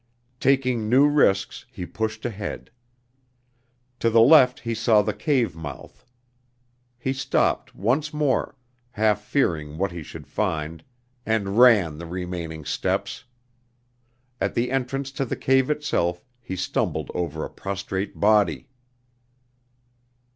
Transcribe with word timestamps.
Taking 0.39 0.89
new 0.89 1.07
risks, 1.07 1.67
he 1.71 1.85
pushed 1.85 2.25
ahead. 2.25 2.71
To 3.99 4.09
the 4.09 4.19
left 4.19 4.61
he 4.61 4.73
saw 4.73 5.03
the 5.03 5.13
cave 5.13 5.55
mouth. 5.55 6.03
He 6.97 7.13
stopped 7.13 7.75
once 7.75 8.11
more, 8.11 8.55
half 8.89 9.21
fearing 9.21 9.77
what 9.77 9.91
he 9.91 10.01
should 10.01 10.25
find, 10.25 10.83
and 11.23 11.55
ran 11.59 11.99
the 11.99 12.07
remaining 12.07 12.65
steps. 12.65 13.25
At 14.41 14.55
the 14.55 14.71
entrance 14.71 15.11
to 15.11 15.23
the 15.23 15.35
cave 15.37 15.69
itself 15.69 16.25
he 16.41 16.55
stumbled 16.55 17.11
over 17.13 17.45
a 17.45 17.49
prostrate 17.51 18.19
body. 18.19 18.69